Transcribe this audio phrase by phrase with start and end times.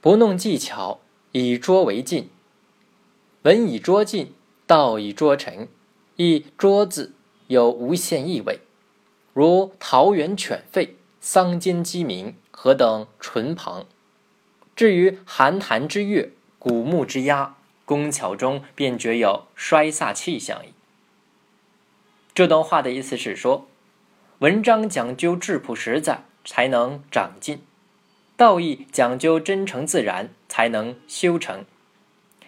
[0.00, 1.00] 不弄技巧，
[1.32, 2.30] 以拙为进。
[3.42, 4.34] 文以拙进，
[4.66, 5.68] 道以拙成。
[6.16, 7.14] 一“拙”字
[7.48, 8.60] 有无限意味，
[9.34, 10.90] 如桃园犬吠、
[11.20, 13.86] 桑间鸡鸣，何等淳旁。
[14.74, 20.70] 至于寒潭之月、古木之鸦，工巧中便觉有衰飒气象矣。
[22.34, 23.66] 这段话的意思是说，
[24.38, 27.58] 文章讲究质朴实在，才能长进；
[28.36, 31.64] 道义讲究真诚自然，才能修成。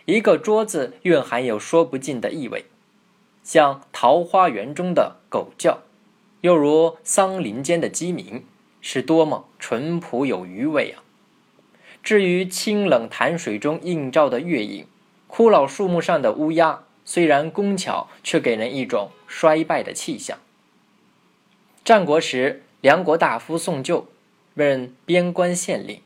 [0.04, 2.66] 一个“桌”字蕴含有说不尽的意味。
[3.42, 5.78] 像桃花源中的狗叫，
[6.42, 8.44] 又如桑林间的鸡鸣，
[8.82, 11.02] 是多么淳朴有余味啊！
[12.02, 14.86] 至于清冷潭水中映照的月影，
[15.26, 20.38] 枯老树木上的乌鸦，虽然工巧，却给人一种衰败的气象。
[21.82, 24.06] 战国时，梁国大夫宋就
[24.64, 26.00] 任边关县令，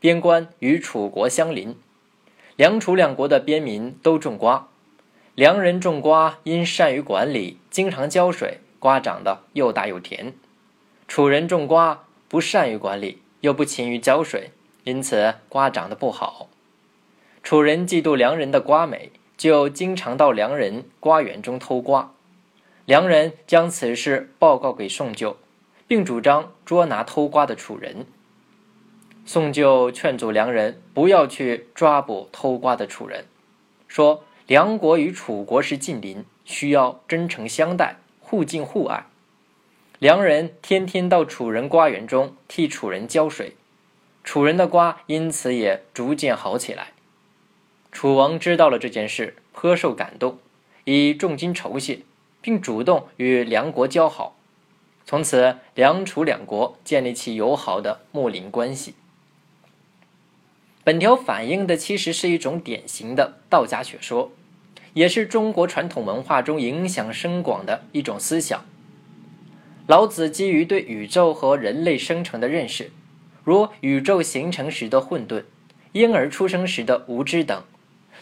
[0.00, 1.76] 边关与楚国相邻，
[2.56, 4.68] 梁楚两国的边民都种瓜。
[5.34, 10.32] 梁人种瓜，因善于管理，经常浇水，瓜长得又大又甜；
[11.08, 14.50] 楚人种瓜不善于管理，又不勤于浇水，
[14.84, 16.48] 因此瓜长得不好。
[17.42, 22.12] 楚人嫉妒梁人的瓜美，就经常到梁人瓜园中偷瓜。
[22.84, 25.36] 梁人将此事报告给宋就，
[25.86, 28.06] 并主张捉拿偷瓜的楚人。
[29.24, 33.24] 宋就劝阻梁人不要去抓捕偷瓜的楚人，
[33.88, 34.24] 说。
[34.46, 39.06] 梁国与楚国是近邻，需要真诚相待，互敬互爱。
[39.98, 43.56] 梁人天天到楚人瓜园中替楚人浇水，
[44.22, 46.88] 楚人的瓜因此也逐渐好起来。
[47.90, 50.38] 楚王知道了这件事，颇受感动，
[50.84, 52.00] 以重金酬谢，
[52.42, 54.36] 并主动与梁国交好。
[55.06, 58.94] 从此，梁楚两国建立起友好的睦邻关系。
[60.82, 64.32] 本条反映的其实是一种典型的道家学说，
[64.94, 68.64] 也是中国传统文化中影响深广的一种思想。
[69.86, 72.90] 老子基于对宇宙和人类生成的认识，
[73.44, 75.44] 如宇宙形成时的混沌、
[75.92, 77.62] 婴儿出生时的无知等，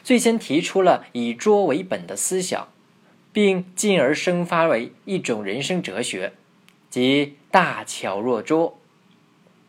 [0.02, 2.66] 最先提出了以拙为本的思想，
[3.32, 6.32] 并进而生发为一种人生哲学，
[6.92, 8.78] 即大巧若拙。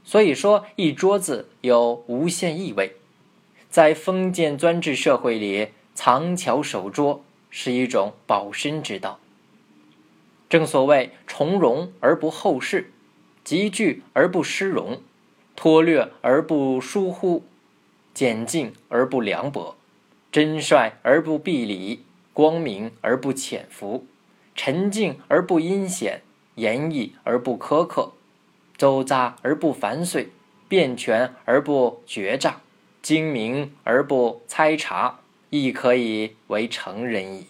[0.04, 2.98] 所以说，一桌子有无限意味，
[3.70, 9.22] 在封建专制社会里，藏巧守拙是一种保身之道。
[10.50, 12.92] 正所谓从容而不后世，
[13.46, 15.02] 集聚而不失容，
[15.56, 17.46] 脱略而不疏忽，
[18.14, 19.78] 简净而不凉薄，
[20.30, 22.04] 真率而不避礼，
[22.34, 24.06] 光明而不潜伏，
[24.54, 26.22] 沉静而不阴险，
[26.56, 28.14] 严毅而不苛刻。
[28.78, 30.30] 周匝而不繁碎，
[30.68, 32.62] 变权而不决诈，
[33.02, 35.20] 精明而不猜察，
[35.50, 37.48] 亦可以为成人矣。